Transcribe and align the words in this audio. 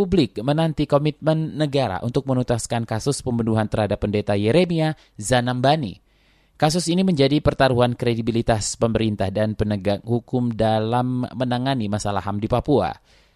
publik 0.00 0.40
menanti 0.40 0.88
komitmen 0.88 1.60
negara 1.60 2.00
untuk 2.00 2.24
menuntaskan 2.24 2.88
kasus 2.88 3.20
pembunuhan 3.20 3.68
terhadap 3.68 4.00
pendeta 4.00 4.32
Yeremia 4.32 4.96
Zanambani. 5.20 6.00
Kasus 6.56 6.88
ini 6.88 7.04
menjadi 7.04 7.36
pertaruhan 7.44 7.92
kredibilitas 7.92 8.80
pemerintah 8.80 9.28
dan 9.28 9.52
penegak 9.52 10.00
hukum 10.00 10.56
dalam 10.56 11.28
menangani 11.36 11.92
masalah 11.92 12.24
HAM 12.24 12.40
di 12.40 12.48
Papua. 12.48 12.88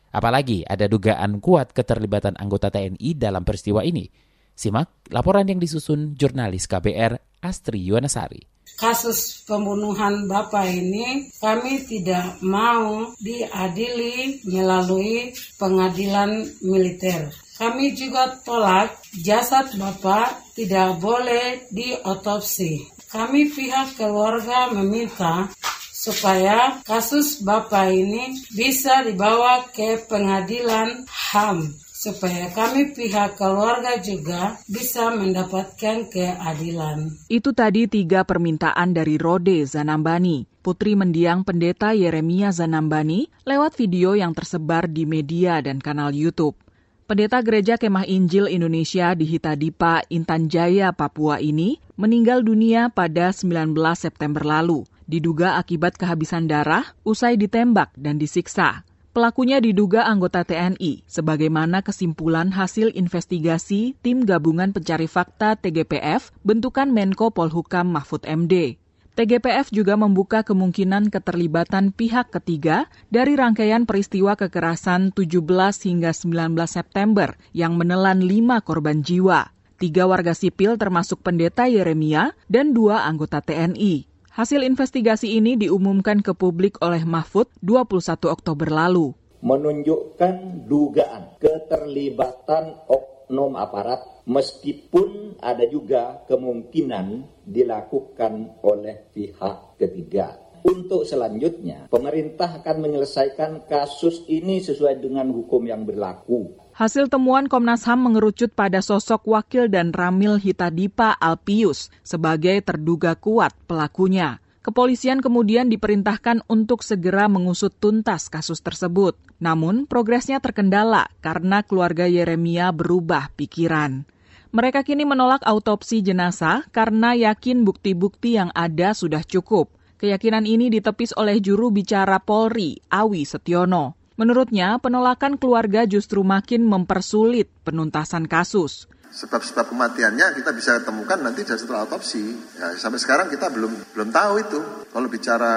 Apalagi 0.09 0.65
ada 0.65 0.89
dugaan 0.89 1.37
kuat 1.45 1.77
keterlibatan 1.77 2.33
anggota 2.41 2.73
TNI 2.73 3.13
dalam 3.13 3.45
peristiwa 3.45 3.85
ini. 3.85 4.09
Simak 4.57 5.13
laporan 5.13 5.45
yang 5.45 5.61
disusun 5.61 6.17
jurnalis 6.17 6.65
KBR 6.65 7.45
Astri 7.45 7.85
Yuwanasari 7.85 8.54
kasus 8.75 9.43
pembunuhan 9.47 10.27
Bapak 10.27 10.67
ini 10.71 11.31
kami 11.39 11.87
tidak 11.87 12.39
mau 12.43 13.15
diadili 13.19 14.43
melalui 14.47 15.35
pengadilan 15.59 16.47
militer. 16.63 17.31
Kami 17.55 17.95
juga 17.95 18.35
tolak 18.43 18.99
jasad 19.23 19.71
Bapak 19.79 20.55
tidak 20.59 20.99
boleh 20.99 21.71
diotopsi. 21.71 22.83
Kami 23.07 23.47
pihak 23.55 23.95
keluarga 23.95 24.75
meminta 24.75 25.55
supaya 25.95 26.83
kasus 26.83 27.39
Bapak 27.41 27.95
ini 27.95 28.43
bisa 28.51 29.07
dibawa 29.07 29.71
ke 29.71 30.03
pengadilan 30.05 31.07
HAM 31.07 31.84
supaya 32.05 32.53
kami 32.53 32.93
pihak 32.93 33.41
keluarga 33.41 33.97
juga 33.97 34.61
bisa 34.69 35.09
mendapatkan 35.09 36.13
keadilan. 36.13 37.09
Itu 37.33 37.57
tadi 37.57 37.89
tiga 37.89 38.29
permintaan 38.29 38.93
dari 38.93 39.17
Rode 39.17 39.65
Zanambani, 39.65 40.45
putri 40.61 40.93
mendiang 41.01 41.49
pendeta 41.49 41.97
Yeremia 41.97 42.53
Zanambani 42.53 43.33
lewat 43.49 43.81
video 43.81 44.13
yang 44.13 44.37
tersebar 44.37 44.85
di 44.85 45.09
media 45.09 45.65
dan 45.65 45.81
kanal 45.81 46.13
YouTube. 46.13 46.61
Pendeta 47.09 47.41
Gereja 47.41 47.77
Kemah 47.81 48.09
Injil 48.09 48.49
Indonesia 48.49 49.13
di 49.13 49.29
Hitadipa, 49.29 50.05
Intan 50.09 50.49
Jaya, 50.49 50.93
Papua 50.93 51.41
ini 51.41 51.81
meninggal 52.01 52.45
dunia 52.45 52.89
pada 52.89 53.29
19 53.33 53.77
September 53.93 54.41
lalu, 54.41 54.89
diduga 55.05 55.61
akibat 55.61 56.01
kehabisan 56.01 56.49
darah 56.49 56.85
usai 57.05 57.37
ditembak 57.37 57.93
dan 57.97 58.17
disiksa. 58.17 58.89
Pelakunya 59.15 59.63
diduga 59.63 60.11
anggota 60.11 60.43
TNI, 60.43 61.07
sebagaimana 61.07 61.87
kesimpulan 61.87 62.51
hasil 62.51 62.91
investigasi 62.99 63.95
Tim 64.03 64.27
Gabungan 64.27 64.75
Pencari 64.75 65.07
Fakta 65.07 65.55
TGPF 65.55 66.35
bentukan 66.43 66.91
Menko 66.91 67.31
Polhukam 67.31 67.95
Mahfud 67.95 68.27
MD. 68.27 68.75
TGPF 69.15 69.71
juga 69.71 69.95
membuka 69.95 70.43
kemungkinan 70.43 71.15
keterlibatan 71.15 71.95
pihak 71.95 72.35
ketiga 72.35 72.91
dari 73.07 73.39
rangkaian 73.39 73.87
peristiwa 73.87 74.35
kekerasan 74.35 75.15
17 75.15 75.47
hingga 75.87 76.11
19 76.11 76.59
September 76.67 77.39
yang 77.55 77.79
menelan 77.79 78.19
lima 78.19 78.67
korban 78.67 79.07
jiwa. 79.07 79.55
Tiga 79.79 80.11
warga 80.11 80.35
sipil 80.35 80.75
termasuk 80.75 81.23
pendeta 81.23 81.71
Yeremia 81.71 82.35
dan 82.51 82.75
dua 82.75 83.07
anggota 83.07 83.39
TNI. 83.39 84.11
Hasil 84.35 84.67
investigasi 84.67 85.39
ini 85.39 85.55
diumumkan 85.55 86.19
ke 86.19 86.35
publik 86.35 86.83
oleh 86.83 87.07
Mahfud 87.07 87.47
21 87.63 88.35
Oktober 88.35 88.67
lalu. 88.67 89.15
Menunjukkan 89.47 90.67
dugaan 90.67 91.39
keterlibatan 91.39 92.83
oknum 92.91 93.55
aparat 93.55 94.03
meskipun 94.27 95.39
ada 95.39 95.63
juga 95.71 96.27
kemungkinan 96.27 97.23
dilakukan 97.47 98.59
oleh 98.67 99.07
pihak 99.15 99.79
ketiga. 99.79 100.35
Untuk 100.67 101.07
selanjutnya, 101.07 101.87
pemerintah 101.87 102.59
akan 102.59 102.77
menyelesaikan 102.83 103.71
kasus 103.71 104.27
ini 104.27 104.59
sesuai 104.59 104.99
dengan 104.99 105.31
hukum 105.31 105.63
yang 105.63 105.87
berlaku. 105.87 106.64
Hasil 106.75 107.07
temuan 107.07 107.47
Komnas 107.47 107.87
HAM 107.87 108.11
mengerucut 108.11 108.51
pada 108.51 108.83
sosok 108.83 109.31
wakil 109.31 109.71
dan 109.71 109.95
Ramil 109.95 110.43
Hitadipa 110.43 111.15
Alpius 111.23 111.87
sebagai 112.03 112.59
terduga 112.67 113.15
kuat 113.15 113.55
pelakunya. 113.71 114.43
Kepolisian 114.59 115.23
kemudian 115.23 115.71
diperintahkan 115.71 116.43
untuk 116.51 116.83
segera 116.83 117.31
mengusut 117.31 117.71
tuntas 117.79 118.27
kasus 118.27 118.59
tersebut. 118.59 119.15
Namun, 119.39 119.87
progresnya 119.87 120.43
terkendala 120.43 121.07
karena 121.23 121.63
keluarga 121.63 122.11
Yeremia 122.11 122.75
berubah 122.75 123.31
pikiran. 123.39 124.03
Mereka 124.51 124.83
kini 124.83 125.07
menolak 125.07 125.47
autopsi 125.47 126.03
jenazah 126.03 126.67
karena 126.75 127.15
yakin 127.15 127.63
bukti-bukti 127.63 128.35
yang 128.35 128.51
ada 128.51 128.99
sudah 128.99 129.23
cukup. 129.23 129.71
Keyakinan 130.03 130.43
ini 130.43 130.75
ditepis 130.75 131.15
oleh 131.15 131.39
juru 131.39 131.71
bicara 131.71 132.19
Polri, 132.19 132.83
Awi 132.91 133.23
Setiono. 133.23 134.04
Menurutnya, 134.15 134.79
penolakan 134.79 135.37
keluarga 135.37 135.85
justru 135.91 136.23
makin 136.23 136.63
mempersulit 136.63 137.51
penuntasan 137.67 138.31
kasus 138.31 138.87
sebab-sebab 139.15 139.71
kematiannya 139.71 140.35
kita 140.35 140.51
bisa 140.51 140.83
temukan 140.83 141.15
nanti 141.23 141.47
setelah 141.47 141.87
autopsi. 141.87 142.35
Ya, 142.59 142.75
sampai 142.75 142.99
sekarang 142.99 143.31
kita 143.31 143.47
belum 143.55 143.95
belum 143.95 144.11
tahu 144.11 144.35
itu. 144.43 144.61
Kalau 144.91 145.07
bicara 145.07 145.55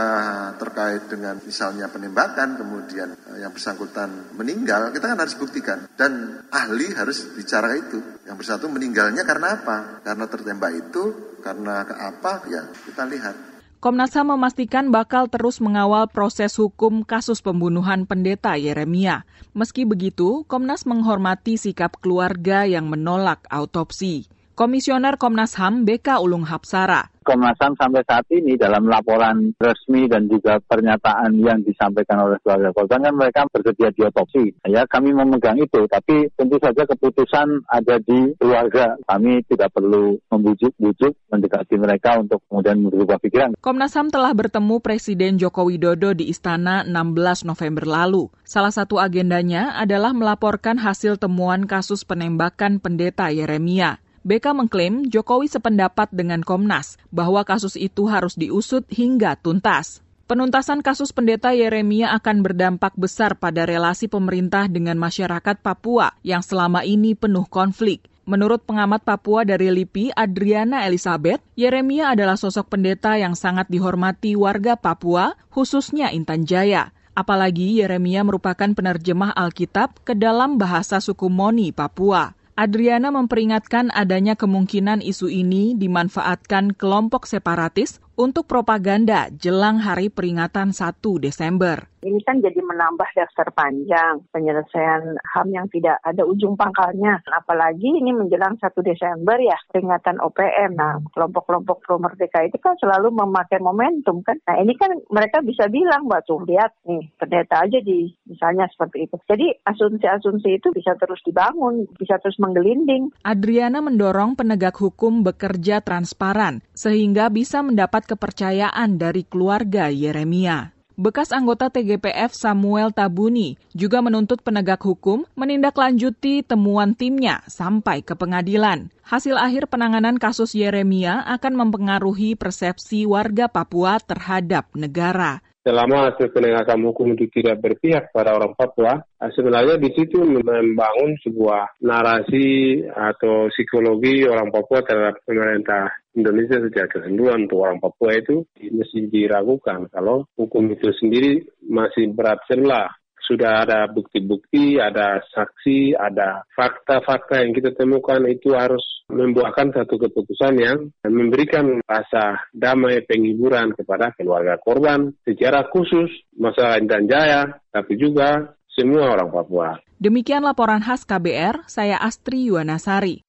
terkait 0.61 1.09
dengan 1.09 1.41
misalnya 1.41 1.89
penembakan, 1.89 2.61
kemudian 2.61 3.17
eh, 3.33 3.41
yang 3.41 3.49
bersangkutan 3.49 4.37
meninggal, 4.37 4.93
kita 4.93 5.09
kan 5.09 5.17
harus 5.17 5.35
buktikan. 5.35 5.89
Dan 5.97 6.45
ahli 6.53 6.93
harus 6.93 7.25
bicara 7.33 7.73
itu. 7.73 7.97
Yang 8.29 8.45
bersatu 8.45 8.69
meninggalnya 8.69 9.25
karena 9.25 9.57
apa? 9.57 10.05
Karena 10.05 10.25
tertembak 10.29 10.73
itu, 10.77 11.03
karena 11.41 11.81
ke 11.81 11.97
apa? 11.97 12.45
Ya 12.53 12.61
kita 12.85 13.09
lihat. 13.09 13.56
Komnas 13.77 14.17
HAM 14.17 14.33
memastikan 14.33 14.89
bakal 14.89 15.29
terus 15.29 15.61
mengawal 15.61 16.09
proses 16.09 16.57
hukum 16.57 17.05
kasus 17.05 17.45
pembunuhan 17.45 18.09
pendeta 18.09 18.57
Yeremia. 18.57 19.29
Meski 19.53 19.85
begitu, 19.85 20.41
Komnas 20.49 20.89
menghormati 20.89 21.61
sikap 21.61 22.01
keluarga 22.01 22.65
yang 22.65 22.89
menolak 22.89 23.45
autopsi. 23.53 24.25
Komisioner 24.57 25.21
Komnas 25.21 25.53
HAM 25.53 25.85
BK 25.85 26.17
Ulung 26.17 26.41
Hapsara 26.49 27.13
Komnas 27.21 27.59
HAM 27.61 27.77
sampai 27.77 28.01
saat 28.09 28.25
ini 28.33 28.57
dalam 28.57 28.89
laporan 28.89 29.53
resmi 29.61 30.09
dan 30.09 30.25
juga 30.25 30.57
pernyataan 30.63 31.35
yang 31.43 31.61
disampaikan 31.61 32.25
oleh 32.25 32.41
keluarga 32.41 32.73
korban 32.73 33.05
kan 33.05 33.13
mereka 33.13 33.45
bersedia 33.53 33.93
diotopsi. 33.93 34.55
Ya, 34.65 34.87
kami 34.89 35.13
memegang 35.13 35.61
itu, 35.61 35.85
tapi 35.91 36.31
tentu 36.39 36.57
saja 36.57 36.87
keputusan 36.87 37.67
ada 37.69 37.99
di 38.01 38.33
keluarga. 38.39 38.97
Kami 39.05 39.45
tidak 39.45 39.75
perlu 39.75 40.17
membujuk-bujuk 40.31 41.13
mendekati 41.29 41.75
mereka 41.75 42.15
untuk 42.17 42.41
kemudian 42.47 42.79
berubah 42.87 43.19
pikiran. 43.19 43.59
Komnas 43.59 43.93
HAM 43.93 44.09
telah 44.09 44.31
bertemu 44.31 44.79
Presiden 44.79 45.35
Joko 45.35 45.67
Widodo 45.67 46.15
di 46.15 46.31
Istana 46.31 46.81
16 46.87 47.45
November 47.45 47.85
lalu. 47.85 48.31
Salah 48.41 48.71
satu 48.71 49.03
agendanya 49.03 49.75
adalah 49.75 50.15
melaporkan 50.15 50.79
hasil 50.79 51.19
temuan 51.21 51.69
kasus 51.69 52.07
penembakan 52.07 52.79
pendeta 52.79 53.27
Yeremia. 53.29 53.99
BK 54.27 54.51
mengklaim 54.51 55.07
Jokowi 55.07 55.47
sependapat 55.47 56.11
dengan 56.11 56.43
Komnas 56.43 56.99
bahwa 57.15 57.47
kasus 57.47 57.79
itu 57.79 58.11
harus 58.11 58.35
diusut 58.35 58.83
hingga 58.91 59.39
tuntas. 59.39 60.03
Penuntasan 60.27 60.83
kasus 60.83 61.15
pendeta 61.15 61.55
Yeremia 61.55 62.11
akan 62.19 62.43
berdampak 62.43 62.91
besar 62.99 63.39
pada 63.39 63.63
relasi 63.63 64.11
pemerintah 64.11 64.67
dengan 64.67 64.99
masyarakat 64.99 65.63
Papua 65.63 66.11
yang 66.27 66.43
selama 66.43 66.83
ini 66.83 67.15
penuh 67.15 67.47
konflik. 67.47 68.03
Menurut 68.27 68.67
pengamat 68.67 69.07
Papua 69.07 69.47
dari 69.47 69.71
LIPI, 69.71 70.11
Adriana 70.11 70.83
Elizabeth, 70.83 71.39
Yeremia 71.55 72.11
adalah 72.11 72.35
sosok 72.35 72.75
pendeta 72.75 73.15
yang 73.15 73.39
sangat 73.39 73.71
dihormati 73.71 74.35
warga 74.35 74.75
Papua, 74.75 75.39
khususnya 75.47 76.11
Intan 76.11 76.43
Jaya. 76.43 76.91
Apalagi 77.15 77.79
Yeremia 77.79 78.27
merupakan 78.27 78.67
penerjemah 78.75 79.31
Alkitab 79.31 80.03
ke 80.03 80.11
dalam 80.11 80.59
bahasa 80.59 80.99
suku 80.99 81.31
Moni, 81.31 81.71
Papua. 81.71 82.36
Adriana 82.57 83.13
memperingatkan 83.13 83.93
adanya 83.93 84.33
kemungkinan 84.33 85.05
isu 85.05 85.29
ini 85.29 85.77
dimanfaatkan 85.77 86.73
kelompok 86.73 87.29
separatis 87.29 88.01
untuk 88.17 88.49
propaganda 88.49 89.29
jelang 89.29 89.77
hari 89.77 90.09
peringatan 90.09 90.73
1 90.73 90.97
Desember. 91.21 91.85
Ini 91.97 92.21
kan 92.21 92.37
jadi 92.37 92.61
menambah 92.61 93.09
daftar 93.17 93.49
panjang 93.57 94.21
penyelesaian 94.29 95.17
HAM 95.33 95.47
yang 95.49 95.65
tidak 95.73 95.97
ada 96.05 96.21
ujung 96.23 96.53
pangkalnya. 96.53 97.25
Apalagi 97.33 97.89
ini 97.89 98.13
menjelang 98.13 98.53
1 98.61 98.69
Desember 98.85 99.41
ya, 99.41 99.57
peringatan 99.73 100.21
OPM. 100.21 100.77
Nah, 100.77 101.01
kelompok-kelompok 101.09 101.81
pro 101.81 101.97
merdeka 101.97 102.45
itu 102.45 102.61
kan 102.61 102.77
selalu 102.77 103.09
memakai 103.09 103.57
momentum 103.57 104.21
kan. 104.21 104.37
Nah, 104.45 104.61
ini 104.61 104.77
kan 104.77 104.93
mereka 105.09 105.41
bisa 105.41 105.65
bilang, 105.65 106.05
Mbak 106.05 106.21
tuh 106.29 106.45
lihat 106.45 106.77
nih, 106.85 107.09
pendeta 107.17 107.65
aja 107.65 107.81
di 107.81 108.13
misalnya 108.29 108.69
seperti 108.69 109.09
itu. 109.09 109.17
Jadi 109.25 109.47
asumsi-asumsi 109.65 110.49
itu 110.61 110.69
bisa 110.69 110.93
terus 111.01 111.19
dibangun, 111.25 111.89
bisa 111.97 112.21
terus 112.21 112.37
menggelinding. 112.37 113.09
Adriana 113.25 113.81
mendorong 113.81 114.37
penegak 114.37 114.77
hukum 114.77 115.25
bekerja 115.25 115.81
transparan 115.81 116.61
sehingga 116.77 117.33
bisa 117.33 117.65
mendapat 117.65 118.05
kepercayaan 118.05 119.01
dari 119.01 119.25
keluarga 119.25 119.89
Yeremia. 119.89 120.76
Bekas 120.97 121.29
anggota 121.29 121.69
TGPF 121.69 122.33
Samuel 122.33 122.89
Tabuni 122.89 123.53
juga 123.77 124.01
menuntut 124.01 124.41
penegak 124.41 124.81
hukum 124.81 125.29
menindaklanjuti 125.37 126.41
temuan 126.41 126.97
timnya 126.97 127.45
sampai 127.45 128.01
ke 128.01 128.17
pengadilan. 128.17 128.89
Hasil 129.05 129.37
akhir 129.37 129.69
penanganan 129.69 130.17
kasus 130.17 130.57
Yeremia 130.57 131.21
akan 131.37 131.53
mempengaruhi 131.53 132.33
persepsi 132.33 133.05
warga 133.05 133.45
Papua 133.45 134.01
terhadap 134.01 134.73
negara. 134.73 135.45
Selama 135.67 136.07
hasil 136.07 136.31
penegakan 136.31 136.79
hukum 136.87 137.11
itu 137.19 137.27
tidak 137.27 137.59
berpihak 137.59 138.15
pada 138.15 138.39
orang 138.39 138.55
Papua, 138.55 139.03
sebenarnya 139.35 139.75
di 139.75 139.91
situ 139.91 140.23
membangun 140.23 141.19
sebuah 141.19 141.83
narasi 141.83 142.79
atau 142.87 143.51
psikologi 143.51 144.23
orang 144.23 144.47
Papua 144.47 144.79
terhadap 144.87 145.19
pemerintah 145.27 145.91
Indonesia 146.15 146.63
sejak 146.63 146.87
kesenduan 146.87 147.51
untuk 147.51 147.67
orang 147.67 147.83
Papua 147.83 148.15
itu 148.15 148.47
mesti 148.63 149.11
diragukan. 149.11 149.91
Kalau 149.91 150.23
hukum 150.39 150.71
itu 150.71 150.87
sendiri 150.95 151.43
masih 151.67 152.15
berat 152.15 152.39
sebelah 152.47 152.87
sudah 153.27 153.67
ada 153.67 153.91
bukti-bukti, 153.91 154.79
ada 154.79 155.19
saksi, 155.35 155.93
ada 155.99 156.47
fakta-fakta 156.55 157.43
yang 157.43 157.51
kita 157.51 157.75
temukan 157.75 158.23
itu 158.25 158.55
harus 158.55 158.81
membuahkan 159.11 159.75
satu 159.75 159.99
keputusan 159.99 160.55
yang 160.55 160.77
memberikan 161.03 161.83
rasa 161.83 162.47
damai 162.55 163.03
penghiburan 163.03 163.75
kepada 163.75 164.15
keluarga 164.15 164.55
korban 164.63 165.11
secara 165.27 165.67
khusus 165.67 166.07
masalah 166.39 166.79
Intan 166.79 167.11
Jaya, 167.11 167.59
tapi 167.69 167.99
juga 167.99 168.55
semua 168.71 169.11
orang 169.11 169.29
Papua. 169.33 169.75
Demikian 169.97 170.45
laporan 170.45 170.79
khas 170.79 171.03
KBR, 171.03 171.65
saya 171.67 171.97
Astri 171.97 172.47
Yuwanasari. 172.47 173.26